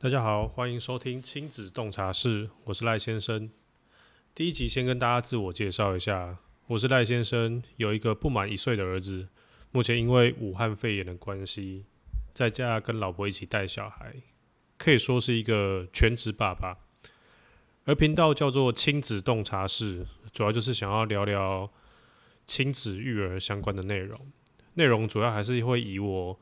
[0.00, 3.50] 大家好，欢迎收听亲子洞察室，我是赖先生。
[4.32, 9.26] 第一集先跟大家自我介绍一下，我是赖先生，有一个不满一岁的儿子，
[9.72, 11.84] 目前因为武汉肺炎的关系，
[12.32, 14.14] 在家跟老婆一起带小孩，
[14.76, 16.78] 可以说是一个全职爸爸。
[17.84, 21.68] 而频道叫做亲子洞察室，主要就是想要聊聊
[22.46, 24.30] 亲子育儿相关的内容，
[24.74, 26.38] 内容主要还是会以我。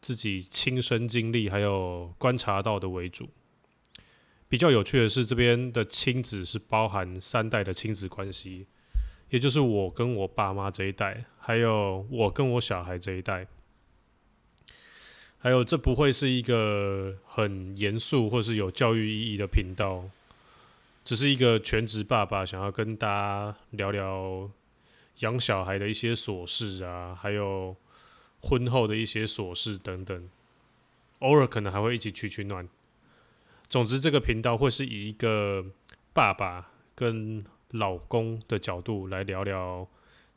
[0.00, 3.28] 自己亲身经历还有观察到的为主。
[4.48, 8.66] 比较有趣的是，这边的亲子是包含三代的亲子关系，
[9.28, 13.46] 也就是我跟我爸妈这一代，还有我跟我小孩这一代。
[15.38, 20.08] 还有，这不会是一个很严肃或是有教育意义的频道，
[21.04, 24.50] 只是一个全职爸爸想要跟大家聊聊
[25.18, 27.76] 养小孩的一些琐事啊，还有。
[28.40, 30.28] 婚后的一些琐事等等，
[31.20, 32.68] 偶尔可能还会一起取取暖。
[33.68, 35.64] 总之，这个频道会是以一个
[36.12, 39.86] 爸爸跟老公的角度来聊聊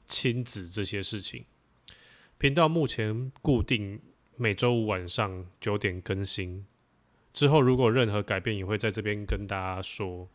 [0.05, 1.45] 亲子这些事情。
[2.37, 4.01] 频道目前固定
[4.35, 6.65] 每周五晚上九点更新，
[7.31, 10.27] 之后如果任何改变，也会在这边跟大家说。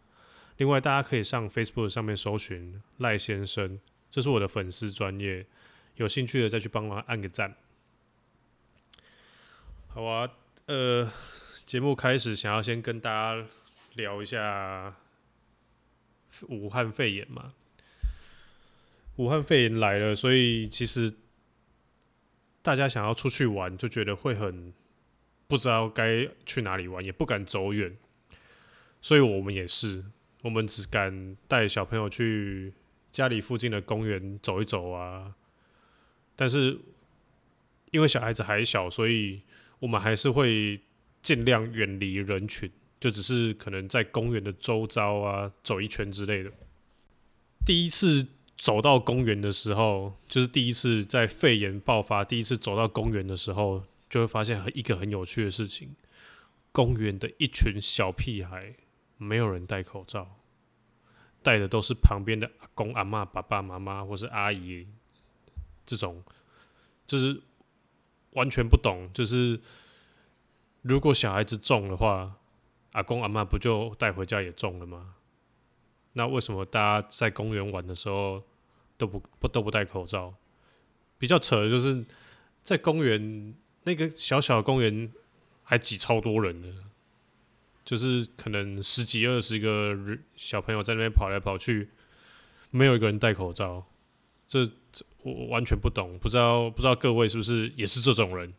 [0.57, 3.79] 另外，大家可以上 Facebook 上面搜寻赖先生，
[4.11, 5.45] 这是我的粉丝专业。
[5.97, 7.55] 有兴趣的再去帮忙按个赞。
[9.89, 10.31] 好啊，
[10.67, 11.11] 呃，
[11.65, 13.47] 节目开始，想要先跟大家
[13.95, 14.95] 聊一下
[16.49, 17.55] 武汉肺炎嘛。
[19.17, 21.11] 武汉肺炎来了，所以其实
[22.61, 24.75] 大家想要出去玩，就觉得会很
[25.49, 27.97] 不知道该去哪里玩，也不敢走远。
[29.01, 30.05] 所以我们也是，
[30.43, 32.75] 我们只敢带小朋友去
[33.11, 35.35] 家里附近的公园走一走啊。
[36.37, 36.79] 但是，
[37.91, 39.41] 因为小孩子还小，所以
[39.79, 40.79] 我们还是会
[41.23, 42.71] 尽量远离人群，
[43.01, 46.53] 就只是可能在公园的周遭啊走一圈之类的。
[47.65, 48.27] 第一次
[48.57, 55.97] 走到公园的时候，就是第一次在肺炎爆发，第一次走到公园的时候，就会发现一个很有趣的事情：
[56.71, 58.75] 公园的一群小屁孩，
[59.17, 60.37] 没有人戴口罩，
[61.43, 64.87] 戴的都是旁边的阿公、阿妈、爸爸妈妈或是阿姨。
[65.87, 66.23] 这种
[67.07, 67.41] 就是
[68.33, 69.59] 完全不懂，就是
[70.83, 72.35] 如果小孩子中的话，
[72.93, 75.15] 阿公阿妈不就带回家也中了吗？
[76.15, 78.43] 那为什么大家在公园玩的时候
[78.99, 80.35] 都不不都不戴口罩？
[81.19, 82.05] 比较扯的就是
[82.63, 83.55] 在公园
[83.85, 85.13] 那个小小的公园
[85.63, 86.69] 还挤超多人的，
[87.85, 91.89] 就是可能十几二十个小朋友在那边跑来跑去，
[92.71, 93.87] 没有一个人戴口罩，
[94.49, 94.71] 这。
[95.27, 98.55] 我完全不懂，不知道不知道各位是不是也是这种人？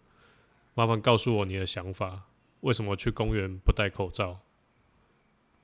[0.73, 2.23] 麻烦告诉我你的想法，
[2.59, 4.41] 为什么去公园不戴口罩？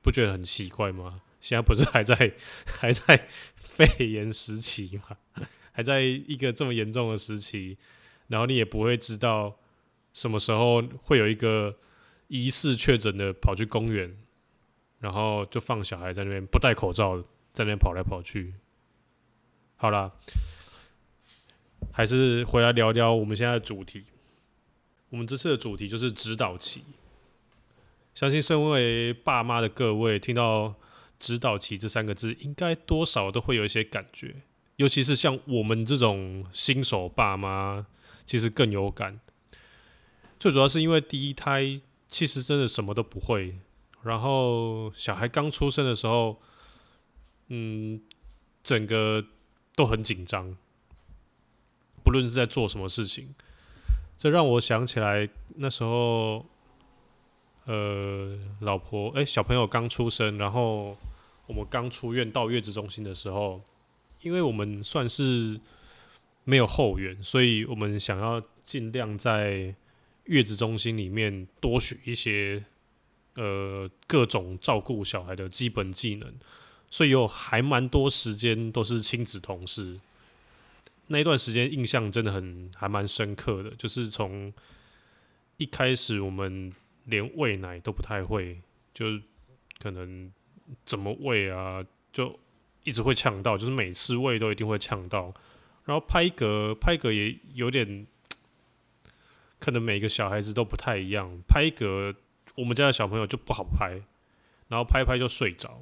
[0.02, 1.22] 不觉得很奇怪吗？
[1.42, 2.34] 现在不是还在
[2.66, 3.28] 还在
[3.58, 5.18] 肺炎时期吗？
[5.74, 7.78] 还在一个这么严重的时期，
[8.28, 9.58] 然后你也不会知道
[10.14, 11.76] 什么时候会有一个
[12.30, 14.16] 疑似确诊的跑去公园，
[15.00, 17.18] 然后就放小孩在那边不戴口罩，
[17.52, 18.54] 在那边跑来跑去。
[19.76, 20.14] 好了。
[21.96, 24.04] 还是回来聊聊我们现在的主题。
[25.10, 26.84] 我们这次的主题就是指导期。
[28.16, 30.74] 相信身为爸妈的各位听到
[31.20, 34.38] “指导期”这三个字，应该多少都会有一些感觉。
[34.78, 37.86] 尤其是像我们这种新手爸妈，
[38.26, 39.20] 其实更有感。
[40.40, 43.56] 最主要是因为第一胎其实真的什么都不会，
[44.02, 46.42] 然后小孩刚出生的时候，
[47.50, 48.02] 嗯，
[48.64, 49.24] 整个
[49.76, 50.58] 都很紧张。
[52.04, 53.34] 不论是在做什么事情，
[54.18, 56.46] 这让我想起来那时候，
[57.66, 60.98] 呃，老婆哎，小朋友刚出生，然后
[61.48, 63.62] 我们刚出院到月子中心的时候，
[64.22, 65.60] 因为我们算是
[66.44, 69.74] 没有后援，所以我们想要尽量在
[70.26, 72.64] 月子中心里面多学一些
[73.36, 76.34] 呃各种照顾小孩的基本技能，
[76.90, 80.00] 所以有还蛮多时间都是亲子同事。
[81.08, 84.52] 那一段时间印象真的很还蛮深刻的，就是从
[85.58, 86.74] 一开始我们
[87.06, 88.62] 连喂奶都不太会，
[88.94, 89.06] 就
[89.80, 90.32] 可能
[90.86, 91.84] 怎么喂啊，
[92.14, 92.40] 就
[92.84, 95.34] 一直会呛到，就是每次喂都一定会呛到。
[95.84, 98.08] 然后拍嗝，拍嗝也有点，
[99.60, 101.42] 可能每个小孩子都不太一样。
[101.48, 102.16] 拍嗝，
[102.56, 104.02] 我们家的小朋友就不好拍，
[104.70, 105.82] 然后拍拍就睡着。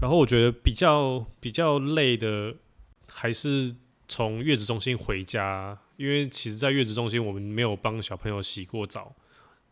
[0.00, 2.56] 然后我觉得比较比较累的
[3.08, 3.76] 还是。
[4.08, 9.14] 从月子中心回家，因为其实，在月子中心我们没有帮小朋友洗过澡，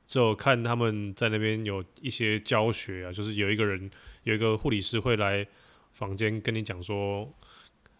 [0.07, 3.91] 只有看他们在那边有一些教学啊，就是有一个人
[4.25, 5.47] 有一个护理师会来
[5.93, 7.33] 房间跟你讲说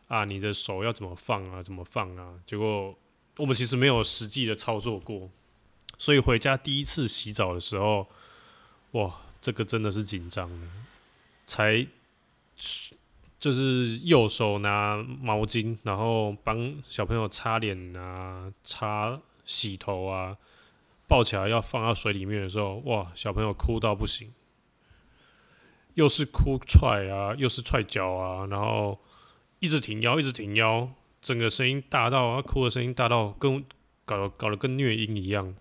[0.09, 2.35] 啊，你的手要怎么放啊，怎么放啊。
[2.45, 2.99] 结果
[3.37, 5.31] 我们其实没有实际的操作过，
[5.99, 8.09] 所以回家第一次洗澡的时候，
[8.93, 10.67] 哇，这个真的是紧张的，
[11.47, 11.87] 才。
[13.45, 20.39] 就是右手拿毛巾，然后帮小朋友擦脸啊、擦洗头啊，
[21.07, 24.33] 抱起来要放到水里面的时候，哇，小朋友哭到不行，
[25.93, 28.99] 又是哭踹啊，又是踹脚啊，然后
[29.59, 30.89] 一直挺腰，一直挺腰，
[31.21, 33.63] 整个声音大到，他哭的声音大到跟
[34.07, 35.55] 搞得搞得跟虐婴一样。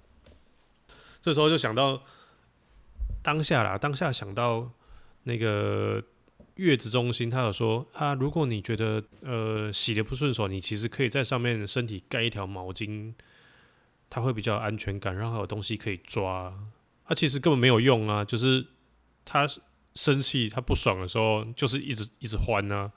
[1.20, 2.02] 这时候就想到
[3.22, 4.72] 当下啦，当下想到
[5.24, 6.02] 那个。
[6.56, 13.12] 月子中心，他有说啊，如果你觉得呃洗的不顺手，你其实可以在上面身体盖一条毛巾，
[14.08, 16.54] 它会比较安全感，然后有东西可以抓。
[17.06, 18.64] 他其实根本没有用啊，就是
[19.26, 19.48] 他
[19.96, 22.92] 生气、他不爽的时候，就是一直一直欢啊，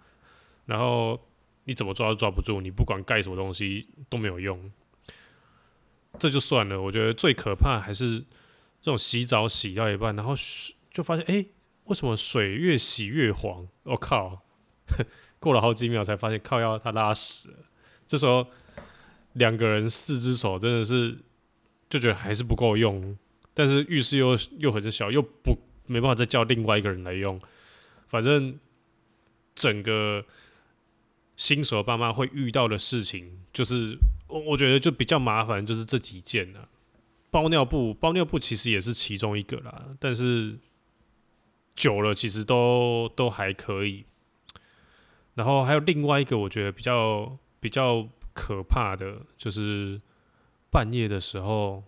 [0.66, 1.18] 然后
[1.64, 4.70] 你怎么抓都抓不住，你不管盖什么东西都没有用。
[6.18, 8.26] 这就算了，我觉得最可怕还是这
[8.84, 10.34] 种洗澡洗到一半，然后
[10.92, 11.46] 就发现哎。
[11.86, 13.66] 为什么水越洗越黄？
[13.84, 14.42] 我靠！
[15.38, 17.56] 过了好几秒才发现靠腰他拉屎了。
[18.06, 18.46] 这时候
[19.34, 21.18] 两个人四只手真的是
[21.90, 23.16] 就觉得还是不够用，
[23.52, 27.40] 但是浴室又又很小，又不没办法再叫另外一个人来用。
[28.06, 28.58] 反正
[29.54, 30.24] 整个
[31.36, 33.98] 新手爸妈会遇到的事情，就是
[34.28, 36.60] 我我觉得就比较麻烦，就是这几件呢。
[37.30, 40.58] 包尿布，包尿布其实也是其中一个啦，但是。
[41.76, 44.06] 久了其实都都还可以，
[45.34, 50.00] 然后还有另外一个我觉得比较比较可怕的就是
[50.70, 51.84] 半夜的时候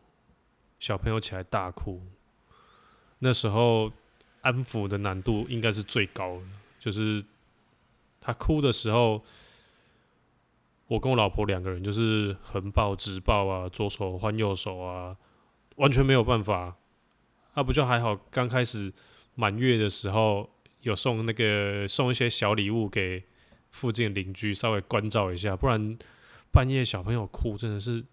[0.79, 2.03] 小朋友起来大哭，
[3.21, 3.91] 那时候
[4.43, 6.45] 安抚的难度应该是最高的，
[6.79, 7.25] 就是
[8.21, 9.25] 他哭的时候，
[10.89, 15.17] 我跟我老婆两个人就是横抱直抱啊，左手换右手啊，
[15.77, 16.77] 完全没有办法，
[17.55, 18.93] 那不就还好刚开始。
[19.41, 20.51] 满月的时候
[20.81, 23.23] 有送那个送一些小礼物给
[23.71, 25.97] 附近邻居，稍微关照一下，不然
[26.51, 28.05] 半夜小朋友哭真的是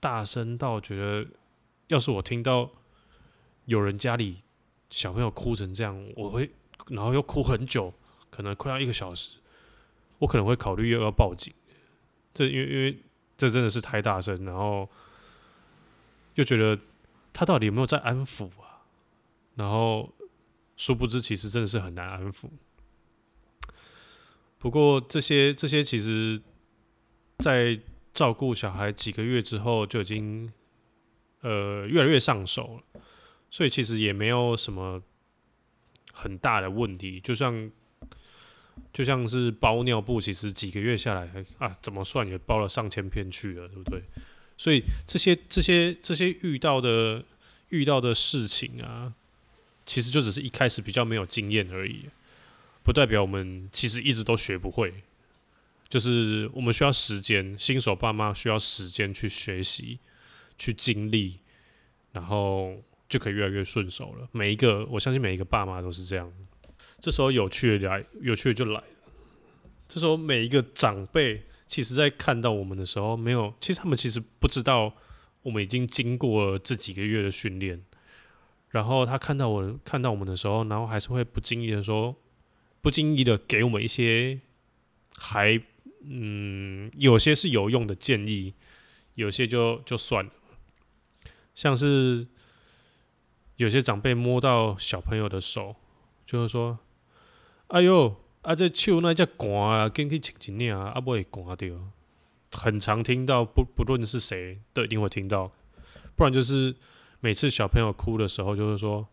[0.00, 1.28] 大声到觉得，
[1.86, 2.72] 要是我听到
[3.66, 4.38] 有人家里
[4.90, 6.50] 小朋友哭成这样，我会
[6.88, 7.94] 然后又哭很久，
[8.30, 9.36] 可能快要一个小时，
[10.18, 11.54] 我可能会考虑又要报警。
[12.34, 12.98] 这因为因为
[13.38, 14.88] 这真的是太大声，然后
[16.34, 16.76] 又觉得
[17.32, 18.50] 他到底有没有在安抚？
[19.60, 20.10] 然后，
[20.74, 22.48] 殊不知，其实真的是很难安抚。
[24.58, 26.40] 不过，这些这些，其实，
[27.38, 27.78] 在
[28.14, 30.50] 照顾小孩几个月之后，就已经
[31.42, 33.02] 呃越来越上手了。
[33.50, 35.02] 所以，其实也没有什么
[36.12, 37.20] 很大的问题。
[37.20, 37.70] 就像
[38.92, 44.02] 就像是包尿布，其实几个月下来啊，怎么算也包了上千片去了，对不对？
[44.56, 47.22] 所以，这些这些这些遇到的
[47.68, 49.14] 遇到的事情啊。
[49.90, 52.04] 其实就只是一开始比较没有经验而已，
[52.84, 54.94] 不代表我们其实一直都学不会。
[55.88, 59.98] 就是我们需要时间，新手爸妈需要时间去学习、
[60.56, 61.40] 去经历，
[62.12, 64.28] 然后就可以越来越顺手了。
[64.30, 66.32] 每一个，我相信每一个爸妈都是这样。
[67.00, 68.84] 这时候有趣的来，有趣的就来了。
[69.88, 74.94] 这时候每一个长辈，其实在看到我们的时候，没有，其实他们其实不知道
[75.42, 77.82] 我们已经经过了这几个月的训练。
[78.70, 82.14] 然后他看到我看到我们的时候，然后还是会不经意的说，
[82.80, 84.40] 不经意的给我们一些
[85.16, 85.60] 还
[86.04, 88.54] 嗯有些是有用的建议，
[89.16, 90.30] 有些就就算了。
[91.52, 92.28] 像是
[93.56, 95.74] 有些长辈摸到小朋友的手，
[96.24, 96.78] 就是说
[97.66, 101.76] ：“哎呦，啊这手那叫寒啊，赶紧请请领啊，啊不会寒掉。”
[102.52, 105.50] 很常听到，不不论是谁都一定会听到，
[106.14, 106.76] 不然就是。
[107.20, 109.06] 每次小朋友哭的时候，就是说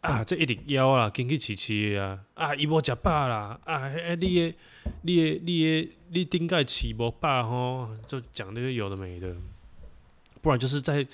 [0.00, 4.54] 啊，这一顶腰啊，紧去起起啊，啊，伊无食饱啦，啊，哎，你诶，
[5.02, 9.34] 你诶，你诶，你顶盖起无饱吼，就讲那些有的没的。
[10.40, 11.04] 不然就是在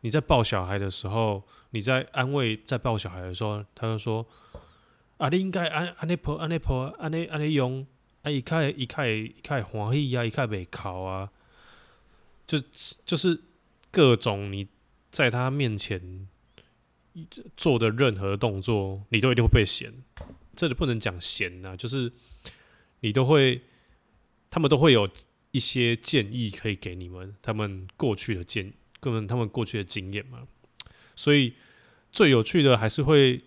[0.00, 4.26] 你在抱小孩的时候，你在安慰在抱小孩的时候，他就说
[5.18, 7.86] 啊，你应该安安尼抱，安尼抱，安尼安尼用，
[8.22, 11.28] 啊，伊开伊开伊开欢喜啊，伊较袂哭啊，
[12.46, 12.58] 就
[13.04, 13.38] 就是
[13.90, 14.66] 各种你。
[15.12, 16.26] 在他面前
[17.56, 19.92] 做的任何动作，你都一定会被嫌。
[20.56, 22.10] 这里不能讲嫌呐，就是
[23.00, 23.60] 你都会，
[24.50, 25.08] 他们都会有
[25.50, 30.48] 一些建议可以给你们，他们过去的建，根本他们过去的经验嘛。
[31.14, 31.54] 所以
[32.10, 33.44] 最有趣的还是会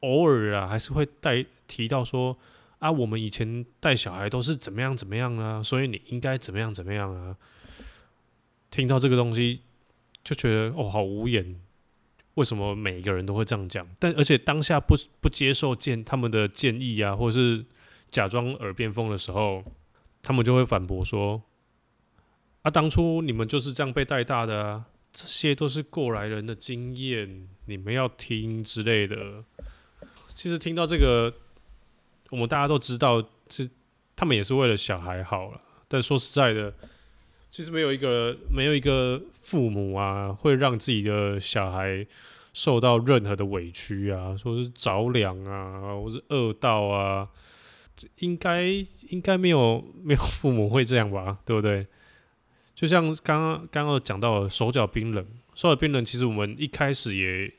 [0.00, 2.36] 偶尔啊，还是会带提到说
[2.80, 7.36] 啊，我们以前带小孩都是怎么样怎么样啊，所以你应该怎么样怎么样啊。
[8.70, 9.60] 听到这个东西
[10.24, 11.60] 就觉得哦，好无言。
[12.34, 13.86] 为什么每一个人都会这样讲？
[14.00, 17.64] 但而且当下不不接受建他们的建议啊，或者是
[18.08, 19.62] 假装耳边风的时候，
[20.20, 21.40] 他们就会反驳说。
[22.62, 29.44] 啊，当初你们就是这样被带大的啊，这些都是过来人的经验，你们要听之类的。
[30.32, 31.32] 其实听到这个，
[32.30, 33.68] 我们大家都知道，这
[34.16, 35.60] 他们也是为了小孩好了。
[35.86, 36.74] 但说实在的，
[37.54, 42.04] 其实没有一个没有一个父母啊，会让自己的小孩
[42.52, 47.28] 受到任何的委屈啊，说是着凉啊，或是饿到啊，
[48.18, 48.64] 应该
[49.10, 51.86] 应该没有没有父母会这样吧，对不对？
[52.74, 57.54] 就像刚刚刚刚讲到手脚冰冷，手脚冰冷，其实我们一开始也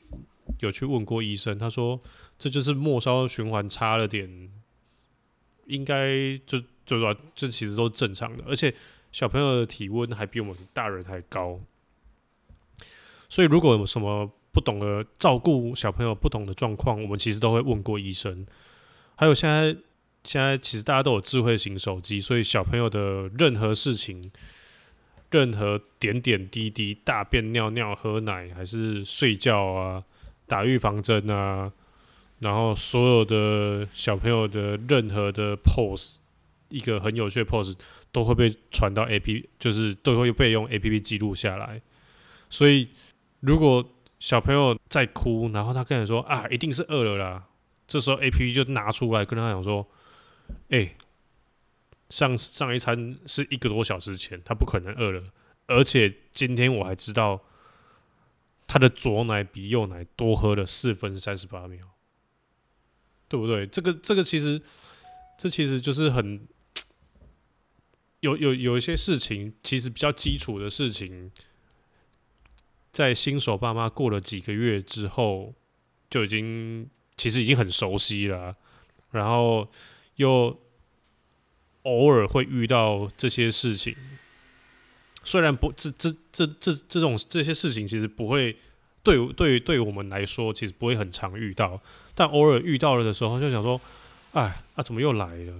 [0.60, 1.98] 有去问过医生，他说
[2.38, 4.30] 这就是末梢循环差了点，
[5.68, 8.76] 应该就就说这其实都正常的，而且
[9.16, 11.58] 小朋友的体温还比我们大人还高，
[13.30, 18.46] 所以如果有什么不懂的照顾小朋友不懂的状况，我们其实都会问过医生。
[19.16, 19.74] 还有现在
[20.26, 24.32] 现在其实大家都有智慧型手机，所以小朋友的任何事情。
[25.32, 30.04] 任何点点滴滴，大便、尿尿、喝奶，还是睡觉啊，
[30.46, 31.72] 打预防针啊，
[32.40, 36.18] 然后所有的小朋友的任何的 pose，
[36.70, 37.76] 一个很有趣的 pose，
[38.12, 41.82] 都会被传到 A P，就是都会被用 A P P 记录下来。
[42.50, 42.90] 所以，
[43.40, 43.88] 如果
[44.20, 47.44] 小朋友在哭，然后他跟你说啊，一定是饿了啦，
[47.88, 49.88] 这时候 A P P 就拿出来跟他讲说，
[50.70, 50.96] 哎。
[52.08, 55.24] 上上一餐是一个多小时前，他不可能饿了。
[55.66, 57.42] 而且今天我还知道，
[58.68, 61.80] 他的左奶比右奶多喝了四分三十八秒，
[63.28, 63.66] 对不对？
[63.66, 64.62] 这个这个其实，
[65.36, 66.48] 这其实就是很
[68.26, 71.32] 有有有一些事情，其实比较基础的事情，
[72.92, 75.54] 在新手爸妈过了几个月之后，
[76.10, 78.56] 就已经其实已经很熟悉了，
[79.12, 79.68] 然后
[80.16, 80.60] 又。
[81.86, 83.96] 偶尔会遇到这些事情，
[85.24, 88.58] 虽然不这这这这这种这些事情其实不会
[89.04, 91.80] 对对对我们来说其实不会很常遇到，
[92.16, 93.80] 但偶尔遇到了的时候就想说，
[94.32, 95.54] 哎，那怎么又来了？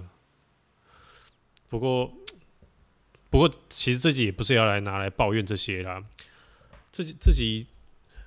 [1.68, 2.12] 不过
[3.36, 6.02] 不过其实自己也不是要来拿来抱怨这些啦，
[6.90, 7.66] 自己自己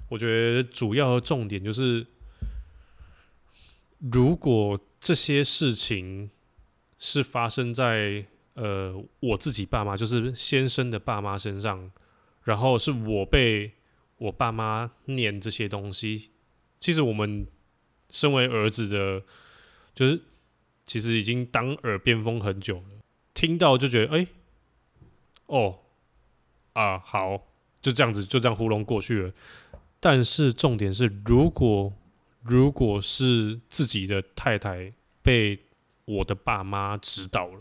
[0.09, 2.05] 我觉得主要的重点就是，
[3.97, 6.29] 如果这些事情。
[7.01, 8.25] 是发生在
[8.55, 11.89] 呃我自己爸妈，就是先生的爸妈身上，
[12.43, 13.71] 然后是我被
[14.17, 16.31] 我爸妈念这些东西。
[16.77, 17.47] 其实我们
[18.09, 19.23] 身为儿子的，
[19.95, 20.21] 就是
[20.85, 22.99] 其实已经当耳边风很久了，
[23.33, 24.27] 听到就觉得哎，
[25.49, 25.77] 哦
[26.73, 27.43] 啊好，
[27.81, 29.33] 就这样子就这样糊弄过去了。
[29.99, 31.93] 但是重点是，如果
[32.41, 35.59] 如果是自己的太太被。
[36.09, 37.59] 我的爸妈知道了，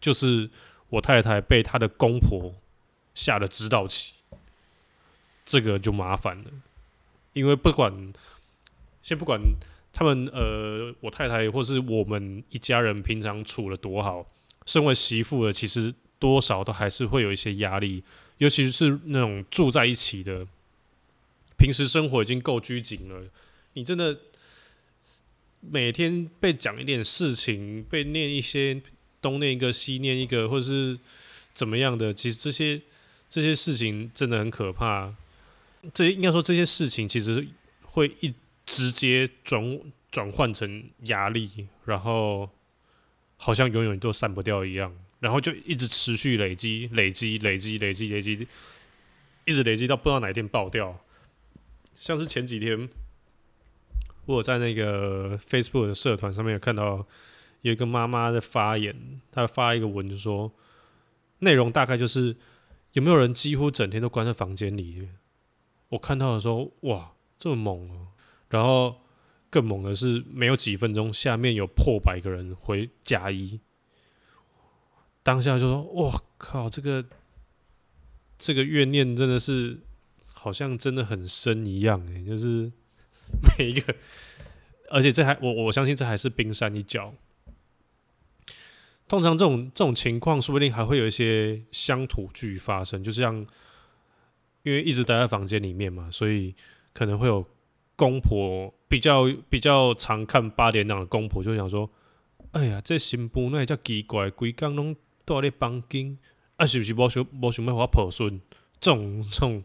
[0.00, 0.48] 就是
[0.88, 2.54] 我太太被她的公婆
[3.14, 4.14] 下了指导棋，
[5.44, 6.50] 这个就麻烦了。
[7.34, 8.14] 因为不管
[9.02, 9.38] 先不管
[9.92, 14.24] 他们呃，我太太或是我们一家人平常处了多好，
[14.64, 18.04] 身为媳妇的，其实多少都还是会有一些压力，
[18.38, 20.46] 尤其是那种住在一起的，
[21.58, 23.24] 平时生活已经够拘谨了，
[23.72, 24.16] 你真的。
[25.64, 28.82] 每天被讲一点事情，被念一些
[29.20, 30.98] 东念一个西念一个，或者是
[31.54, 32.82] 怎么样的，其实这些
[33.28, 35.14] 这些事情真的很可怕。
[35.94, 37.46] 这应该说这些事情其实
[37.84, 38.34] 会一
[38.66, 42.50] 直接转转换成压力，然后
[43.36, 48.46] 好像永远都散不掉一样，然后就一直持续累积、累积、累积、累积、累积，
[49.46, 50.98] 一直累积到不知道哪一天爆掉。
[51.96, 52.90] 像是前几天。
[54.24, 57.04] 我在那个 Facebook 的社团上面有看到
[57.62, 60.52] 有一个妈妈的发言，她发一个文就说，
[61.40, 62.36] 内容大概就是
[62.92, 65.08] 有没有人几乎整天都关在房间里？
[65.88, 68.06] 我看到的时候，哇，这么猛哦！
[68.48, 69.00] 然后
[69.50, 73.58] 更猛的是，没有几分钟，下面有破百个人回加一，
[75.22, 77.04] 当下就说，哇靠，这个
[78.38, 79.78] 这个怨念真的是
[80.32, 82.70] 好像真的很深一样诶，就是。
[83.56, 83.94] 每一个，
[84.90, 87.14] 而且这还我我相信这还是冰山一角。
[89.08, 93.02] 通常这种这种情况，说不定还会有一些乡土剧发生。
[93.02, 93.34] 就像
[94.64, 96.54] 因为一直待在房间里面嘛，所以
[96.92, 97.42] 可能会有
[97.96, 101.88] 公婆比较比较常看八点档的公婆，就想说
[102.52, 106.18] ：“哎呀，这新妇那也叫奇怪，规工拢住咧房间，
[106.56, 108.40] 啊，是不是无想无想要我抱孙？”
[108.80, 109.64] 这种这种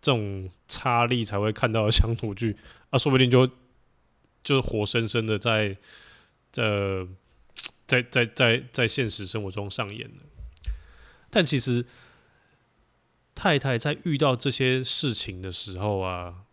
[0.00, 2.56] 这种差力才会看到乡土剧
[2.90, 3.46] 啊，说不定就
[4.42, 5.76] 就是活生生的在
[6.56, 7.06] 呃
[7.86, 10.10] 在在在在现实生活中上演。
[11.30, 11.86] 但其实
[13.34, 16.44] 太太在遇到这些事情的时候啊，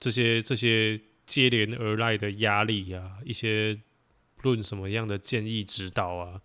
[0.00, 3.80] 这些这些接连而来的压力啊，一些
[4.42, 6.40] 论什么样的建议指导啊，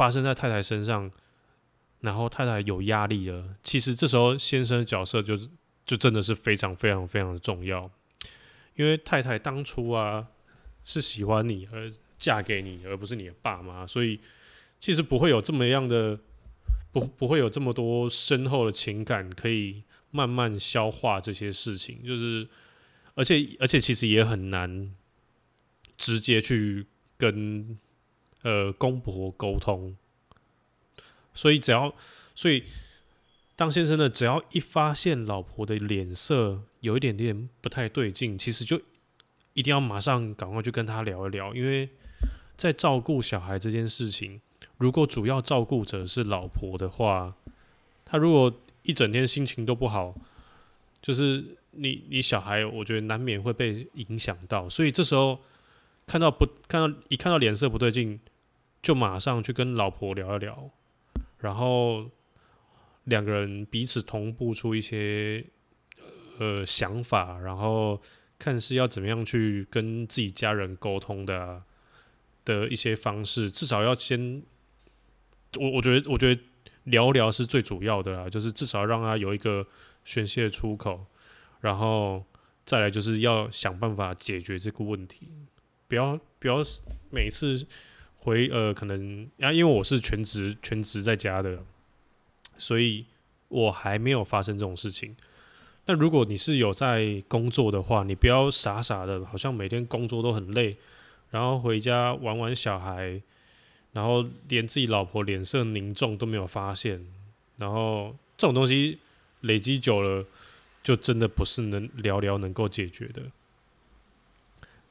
[0.00, 1.10] 发生在太太身上。
[2.02, 5.38] 然后太太有压力了，其实这时候先生的角色就
[5.84, 7.90] 就真的是非常非常非常的重要，
[8.74, 10.26] 因为太太当初啊
[10.82, 14.18] 是喜欢你而嫁给你，而不是你的爸妈，所以
[14.78, 16.18] 其实不会有这么样的
[16.90, 22.48] 不不会有这么多深厚的情感可以慢慢消化这些事情，就是
[23.14, 24.90] 而且而且其实也很难
[25.98, 26.86] 直接去
[27.18, 27.76] 跟
[28.42, 29.96] 呃公婆沟通。
[31.32, 31.94] 所以只要，
[32.34, 32.64] 所以
[33.56, 38.80] 当先生呢，只要一发现老婆的脸色有一点点不太对劲，其实就
[39.54, 41.88] 一定要马上赶快去跟他聊一聊，因为
[42.56, 44.40] 在照顾小孩这件事情，
[44.78, 47.34] 如果主要照顾者是老婆的话，
[48.04, 50.14] 他如果一整天心情都不好，
[51.00, 54.68] 就是你你小孩，我觉得难免会被影响到。
[54.68, 55.38] 所以这时候
[56.06, 58.18] 看到不看到一看到脸色不对劲，
[58.82, 60.70] 就马上去跟老婆聊一聊。
[61.38, 62.10] 然后
[63.04, 65.42] 两个人彼此同步出一些
[66.38, 67.98] 呃想法，然后
[68.38, 71.62] 看是要怎么样去跟自己家人沟通的
[72.44, 74.42] 的一些方式，至少要先
[75.58, 76.42] 我我觉得我觉得
[76.84, 79.66] 聊聊是最主要的啦，就是至少让他有一个
[80.04, 81.06] 宣泄出口，
[81.60, 82.22] 然后
[82.66, 85.26] 再来就是要想办法解决这个问题，
[85.88, 86.56] 不要不要
[87.10, 87.66] 每次。
[88.22, 91.58] 回呃，可能啊，因为我是全职全职在家的，
[92.58, 93.06] 所以
[93.48, 95.16] 我还没有发生这种事情。
[95.86, 100.76] 那如果你是有在工作的话，你不要傻傻的，好像每天工作都很累，
[101.30, 103.22] 然后回家玩玩小孩，
[103.92, 107.02] 然后连自己老婆脸色凝重都没有发现，
[107.56, 108.98] 然后这种东西
[109.40, 110.26] 累积久了，
[110.82, 113.22] 就真的不是能聊聊能够解决的。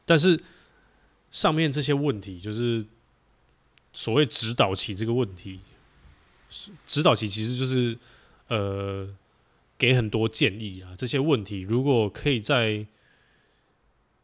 [0.04, 0.42] 但是
[1.30, 2.84] 上面这些问题就是。
[3.91, 5.60] 所谓指导期这个问题，
[6.86, 7.97] 指导期其实就是
[8.47, 9.10] 呃
[9.78, 10.93] 给很多建议啊。
[10.95, 12.86] 这些问题如果可以在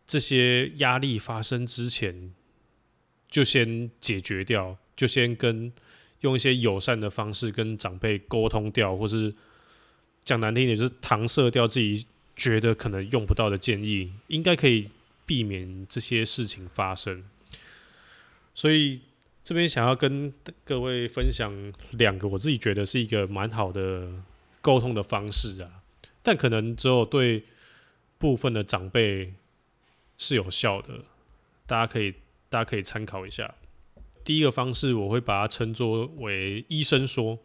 [0.05, 2.31] 这些压力发生之前
[3.27, 5.73] 就先解决掉，就先跟
[6.21, 9.33] 用一些友善的方式跟长辈沟通掉，或是
[10.23, 14.89] 讲难听点就是搪塞掉自己觉得可能用不到的建议，应该可以
[15.25, 17.25] 避免这些事情发生。
[18.53, 19.01] 所以。
[19.45, 21.53] 这边想要跟各位分享
[21.91, 24.11] 两个我自己觉得是一个蛮好的
[24.59, 25.83] 沟通的方式啊，
[26.23, 27.43] 但可能只有对
[28.17, 29.35] 部分的长辈
[30.17, 31.05] 是有效的，
[31.67, 32.11] 大家可以
[32.49, 33.53] 大家可以参考一下。
[34.23, 37.37] 第一个方式我会把它称作为医生说，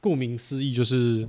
[0.00, 1.28] 顾名思义就是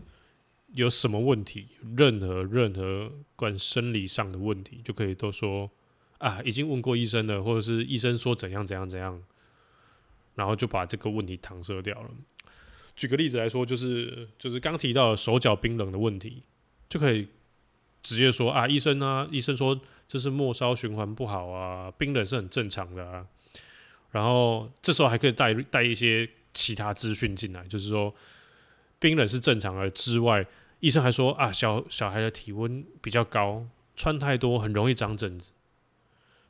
[0.72, 1.68] 有什么问题，
[1.98, 5.70] 任何任何关生理上的问题，就可以都说
[6.20, 9.22] 啊，已经问过医生了，或者是医生说怎样怎样怎样。
[10.38, 12.10] 然后就把这个问题搪塞掉了。
[12.96, 16.44] 举个例子来说，就是就是刚提到手脚冰冷的问题，
[16.88, 17.28] 就可以
[18.04, 23.26] 直接说啊，医生啊，医生说这是末梢循环不好啊，冰冷是很正常的啊。
[24.12, 28.14] 然后这时候还可以带带一些其他资讯进来，就是说
[29.00, 30.46] 冰冷是正常的之外，
[30.80, 35.52] 医生还说啊，小小孩的体温比较高，穿太多很容易长疹子。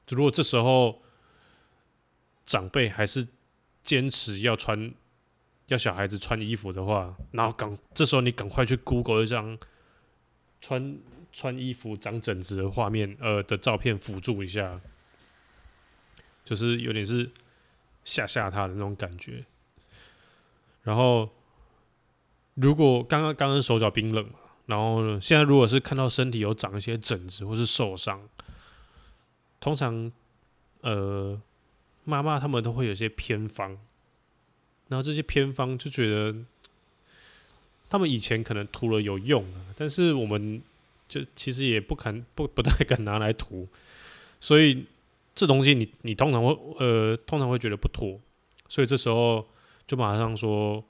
[0.10, 1.02] 如果这时候
[2.45, 3.28] 长辈还是
[3.88, 4.93] 坚持要穿，
[5.67, 9.58] 要小孩子穿衣服的话，然后赶这时候你赶快去 Google 一张
[10.60, 10.97] 穿
[11.32, 14.82] 穿衣服长疹子的画面，呃的照片辅助一下，
[16.43, 17.32] 就是有点是
[18.04, 19.45] 吓吓他的那种感觉。
[20.84, 21.30] 然后
[22.56, 24.30] 如果刚刚刚刚手脚冰冷，
[24.65, 28.28] 然后现在如果是看到身体有长一些疹子或是受伤，
[29.62, 30.12] 通常
[30.82, 31.41] 呃。
[32.10, 33.78] 妈妈他们都会有些偏方，
[34.88, 36.34] 然后这些偏方就觉得
[37.89, 40.62] 他们以前可能涂了有用，但是我们
[41.10, 43.67] 就其实也不肯不不太敢拿来涂，
[44.39, 44.86] 所以
[45.36, 48.17] 这东西你你通常会呃通常会觉得不妥，
[48.70, 49.46] 所以这时候
[49.86, 50.82] 就马上说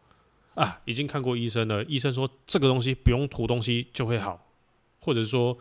[0.53, 4.47] 啊已经看过医生了，医生说这个东西不用涂东西就会好，
[4.99, 5.57] 或者说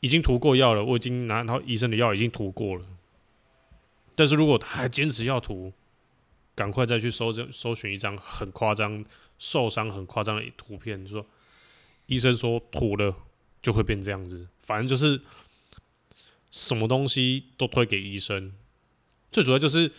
[0.00, 2.84] 已经涂过药了，我已经拿到医生的药已经涂过了，
[4.18, 5.72] 但是如果他还坚持要涂，
[6.56, 9.04] 赶快再去搜这搜寻一张很夸张、
[9.38, 11.24] 受伤很夸张的图片，就说
[12.06, 13.14] 医生说涂了
[13.62, 15.20] 就会变这样子，反正就是
[16.50, 18.52] 什么东西都推给医生，
[19.30, 19.92] 最主要就是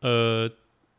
[0.00, 0.50] 呃。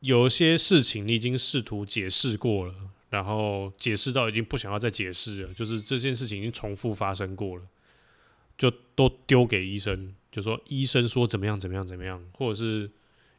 [0.01, 2.73] 有些事情你已经试图解释过了，
[3.09, 7.63] 然后解释到已经不想要再解释了，就是这件事情已经重复发生过了，
[8.57, 12.89] 就都丢给医生，就说医生说怎么样怎么样怎么样，或者是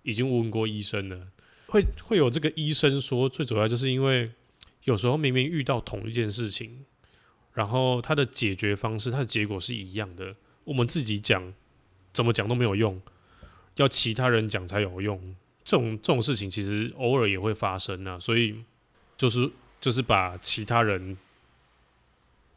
[0.02, 1.28] 已经问过医生了，
[1.66, 4.30] 会会有这个医生说，最主要就是因为
[4.84, 6.84] 有时候明明遇到同一件事情，
[7.54, 11.52] 然后他的解决方式、他的结果是一样的，我们自己讲
[12.12, 13.00] 怎么讲都没有用，
[13.76, 15.36] 要其他人讲才有用。
[15.62, 18.56] 这种这种事情其实偶尔也会发生啊，所以
[19.16, 19.48] 就是
[19.80, 21.16] 就是把其他人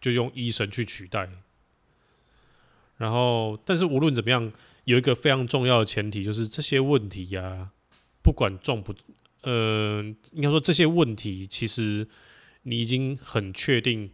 [0.02, 1.30] 就用医生去取代，
[2.97, 4.51] 然后但是无论怎么样，
[4.86, 7.71] 有一个非常重要的前提就是这些问题呀，
[8.21, 8.93] 不管重不
[9.41, 12.08] 呃，应该说这些问题其实
[12.63, 14.12] 你已经很确定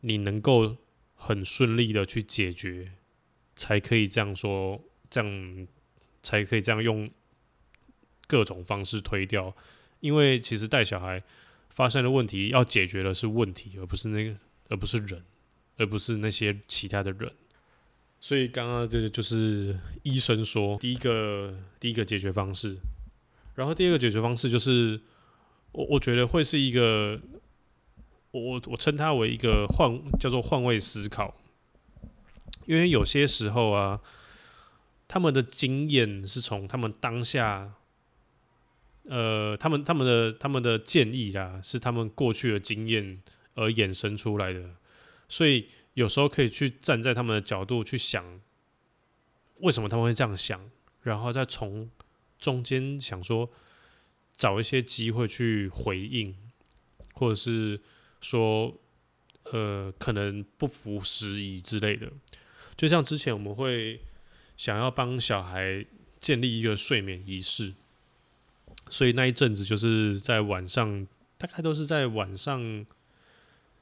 [0.00, 0.76] 你能够
[1.14, 2.92] 很顺利的去解决，
[3.56, 5.66] 才可以这样说，这样
[6.22, 7.08] 才可以这样用。
[8.26, 9.54] 各种方式推掉，
[10.00, 11.22] 因为其实带小孩
[11.68, 14.34] 发生的问题要解决的是问题，而不是那个，
[14.70, 15.22] 而不是人，
[15.76, 17.30] 而不是那些其他的人。
[18.24, 22.74] 所以刚刚这个就是医生说第一个第一个解决方式，
[23.54, 24.98] 然后第二个解决方式就是
[25.72, 27.20] 我我觉得会是一个，
[28.30, 31.36] 我我我称它为一个换叫做换位思考，
[32.64, 34.00] 因为有些时候啊，
[35.06, 37.74] 他们的经验是从他们当下。
[39.06, 43.20] 呃，他们他们的他们的建议啦，是他们过去的经验
[43.52, 44.76] 而衍生出来的，
[45.28, 48.40] 所以有时候可以去站在他们的角度去想，
[49.60, 50.70] 为什么他们会这样想，
[51.02, 51.90] 然后再从
[52.38, 53.50] 中间想说，
[54.36, 56.36] 找一些机会去回应，
[57.14, 57.80] 或者是
[58.20, 58.76] 说，
[59.44, 62.12] 呃，可能不符时宜之类的。
[62.76, 64.00] 就像之前我们会
[64.56, 65.86] 想要帮小孩
[66.20, 67.74] 建立一个睡眠仪式。
[68.90, 71.06] 所以那一阵子就是在晚上，
[71.38, 72.84] 大概都是在晚上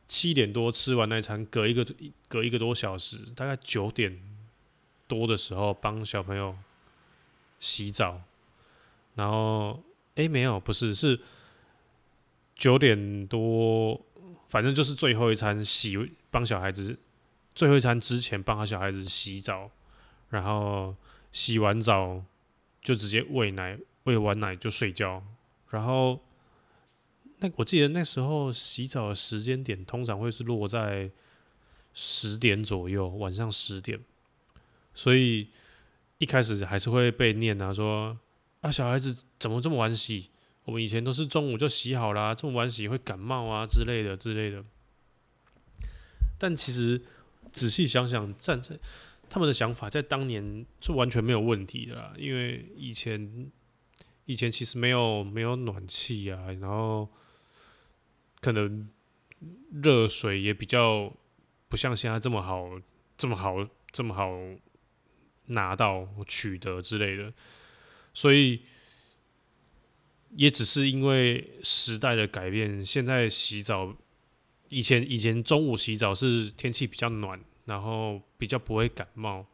[0.07, 1.87] 七点多吃完那餐，隔一个
[2.29, 4.21] 隔一个多小时，大概九点
[5.07, 6.57] 多的时候帮小朋友
[7.61, 8.21] 洗澡，
[9.15, 9.83] 然后
[10.15, 11.21] 哎没有，不是是
[12.55, 14.01] 九点多，
[14.49, 15.97] 反正就是最后一餐洗
[16.31, 16.99] 帮小孩子
[17.55, 19.71] 最后一餐之前帮他小孩子洗澡，
[20.31, 20.95] 然后
[21.33, 22.23] 洗完澡
[22.83, 23.79] 就直接喂奶。
[24.05, 25.23] 喂完奶就睡觉，
[25.71, 26.21] 然后
[27.43, 31.11] 那我记得那时候洗澡的时间点通常会是落在
[31.93, 33.99] 十点左右，晚上十点，
[34.95, 35.49] 所以
[36.19, 38.17] 一开始还是会被念啊，说
[38.61, 40.31] 啊小孩子怎么这么晚洗？
[40.65, 44.65] 我们以前都是中午就洗好啦，这么晚洗会感冒啊之类的之类的。
[46.39, 47.03] 但其实
[47.53, 48.79] 仔细想想，站在
[49.29, 53.51] 他们的想法，在当年是完全没有问题的啦，因为以前。
[54.25, 57.09] 以前其实没有没有暖气啊，然后
[58.43, 58.91] 可能
[59.83, 61.11] 热水也比较
[61.71, 62.79] 不像现在这么好
[63.17, 64.31] 这么好这么好
[65.47, 67.33] 拿到取得之类的，
[68.13, 68.61] 所以
[70.37, 73.95] 也只是因为时代的改变，现在洗澡
[74.69, 79.47] 以前以前中午洗澡是天气比较暖，然后比较不会感冒。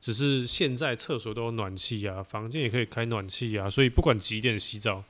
[0.00, 5.04] 只是现在厕所都有暖气啊，房间也可以开暖气啊，所以不管几点洗澡，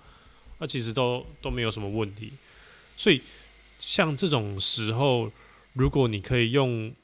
[0.59, 2.33] 那其实都都没有什么问题。
[2.97, 3.23] 所以
[3.79, 5.31] 像这种时候，
[5.73, 6.95] 如果你可以用，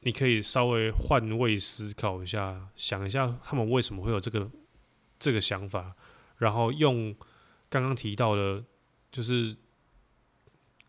[0.00, 4.50] 你可以稍微换位思考一下，想一下他们为什么会有这个
[5.18, 5.94] 这个想法，
[6.38, 7.14] 然后用
[7.68, 8.64] 刚刚提到的，
[9.10, 9.56] 就是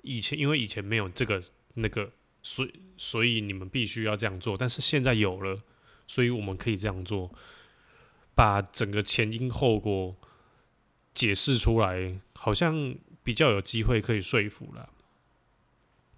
[0.02, 1.44] 以前因为以前没有这个
[1.74, 2.12] 那个，
[2.44, 2.68] 所
[2.98, 5.62] 所以你们必须要这样做，但是现在有了。
[6.12, 7.32] 所以我们可以这样做，
[8.34, 10.16] 把整个前因后果
[11.14, 12.96] 解释出来，好像
[13.30, 14.90] 比较有机会可以说服了。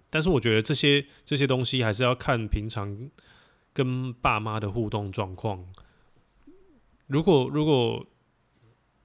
[0.08, 3.10] 但是我觉得这些这些东西还是要看平常
[3.74, 5.62] 跟爸妈的互动状况。
[7.08, 8.06] 如果如果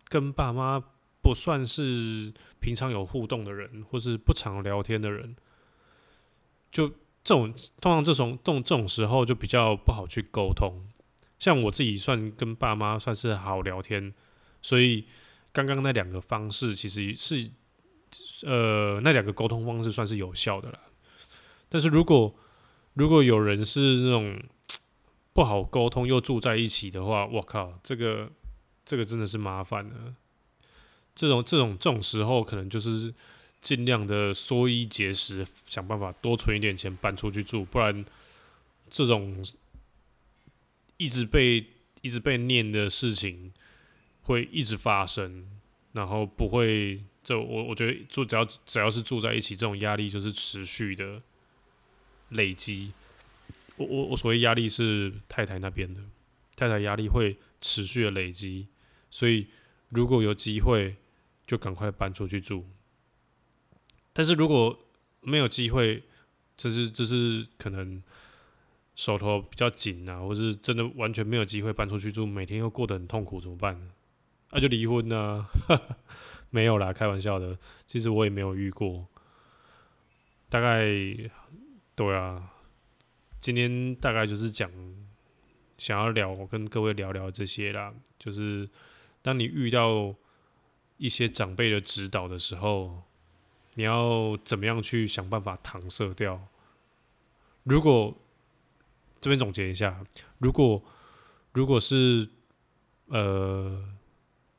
[0.08, 0.82] 跟爸妈
[1.22, 5.36] 不算是平常有互动的人，或是不常聊天的人，
[6.72, 6.94] 就。
[7.28, 10.88] 这种通常这种这种这种时候就比较不好去沟通。
[11.38, 14.14] 像我自己算跟爸妈算是好聊天，
[14.62, 15.04] 所以
[15.52, 17.52] 刚刚那两个方式其实是
[18.44, 20.80] 呃那两个沟通方式算是有效的了。
[21.70, 22.34] 但是如果
[22.94, 24.42] 如果有人是那种
[25.34, 28.32] 不好沟通又住在一起的话，我靠，这个
[28.86, 30.16] 这个真的是麻烦了。
[31.14, 33.14] 这种这种这种时候，可能就是
[33.62, 38.06] 尽量的缩衣节食，想办法多存一点钱搬出去住，不然
[38.90, 39.44] 这种
[40.98, 41.66] 一直被
[42.02, 43.52] 一直被念的事情
[44.22, 45.57] 会一直发生，
[45.98, 47.04] 然后不会。
[47.24, 51.22] 就我我觉得住只要只要是住在一起，这种压力就是持续的
[52.30, 52.94] 累积。
[53.76, 56.00] 我我我所谓压力是太太那边的，
[56.56, 58.68] 太太压力会持续的累积，
[59.10, 59.48] 所以
[59.90, 60.96] 如果有机会，
[61.46, 62.66] 就赶快搬出去住。
[64.14, 64.80] 但是如果
[65.20, 66.04] 没有机会，
[66.56, 68.02] 这是这是可能
[68.96, 73.92] 手头比较紧啊，或是真的完全没有机会搬出去住，每天又过得很痛苦，怎么办呢？
[74.52, 75.48] 那就离婚呢？
[76.50, 77.58] 没有啦，开玩笑的。
[77.86, 79.06] 其实我也没有遇过。
[80.50, 80.86] 大概
[81.94, 82.54] 对啊，
[83.42, 84.72] 今天大概就是讲
[85.78, 87.94] 想要聊，我跟各位聊聊这些啦。
[88.18, 88.70] 就是
[89.22, 90.16] 当你遇到
[90.96, 93.04] 一些长辈的指导的时候，
[93.74, 96.48] 你要怎么样去想办法搪塞掉？
[97.64, 98.18] 如果
[99.20, 100.02] 这边总结一下，
[100.38, 100.82] 如果
[101.52, 102.30] 如果是
[103.08, 103.97] 呃。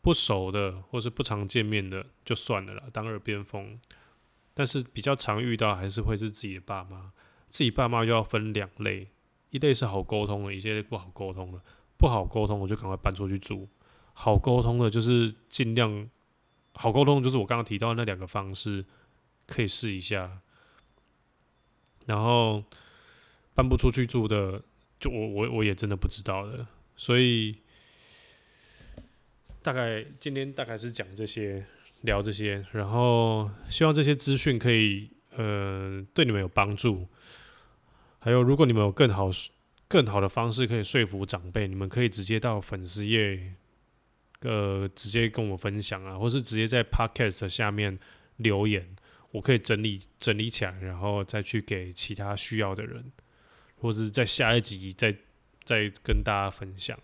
[0.09, 3.79] 不熟的或是不常见面的就算了啦，当耳边风。
[4.55, 7.13] 但是比较常遇到还是会是自己的爸妈，
[7.51, 9.09] 自己爸妈就要分两类，
[9.51, 11.61] 一类是好沟通的，一些不好沟通的。
[11.99, 13.69] 不好沟通我就赶快搬出去住，
[14.15, 16.09] 好沟通的就是尽量
[16.73, 18.83] 好沟通，就是我刚刚提到那两个方式
[19.47, 20.41] 可以试一下。
[22.07, 22.65] 然后
[23.55, 24.63] 搬不出去住的，
[24.99, 26.67] 就我我我也真的不知道的，
[26.97, 27.59] 所以。
[29.69, 31.63] 大概今天大概是讲这些，
[32.01, 37.07] 聊这些，然后希望这些资讯可以呃对你们有帮助。
[38.19, 39.29] 还有，如果你们有更好
[39.87, 43.53] 更好的方式可以说服长辈，你们可以直接到粉丝页，
[44.41, 47.99] 呃，直接跟我分享啊，或是直接在 Podcast 下面
[48.39, 48.97] 留言，
[49.33, 53.13] 我可以整理整理起来，然后再去给其他需要的人，
[53.77, 55.15] 或者在下一集再
[55.63, 56.99] 再跟大家分享。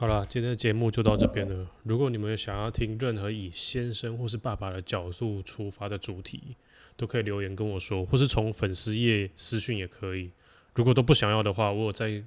[0.00, 1.70] 好了，今天的节目就到这边了。
[1.82, 6.56] 如果你们想要听任何以先生或是爸爸的角度出发的主题，
[6.96, 10.30] 都可以留言跟我说，或是从粉丝页私讯也可以。
[10.74, 12.24] 如果都不想要的话，我有在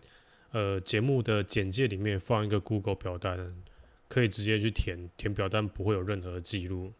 [0.51, 3.55] 呃节目的简介里面放一个 Google 表单，
[4.07, 6.93] 可以直接去填，填表单不会有任何记录。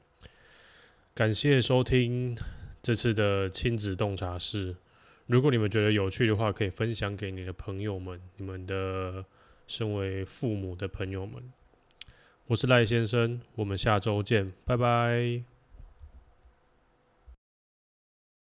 [1.13, 2.35] 感谢收听
[2.81, 4.75] 这次的亲子洞察室。
[5.27, 9.23] 如果你们觉得有趣的话，可以分享给你的朋友们，你们的。
[9.75, 11.41] 身为父母的朋友们，
[12.45, 15.52] 我是赖先生，我们下周见，拜拜。